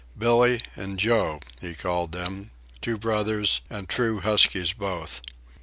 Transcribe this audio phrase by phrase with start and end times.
[0.17, 2.49] "Billee" and "Joe" he called them,
[2.81, 5.21] two brothers, and true huskies both.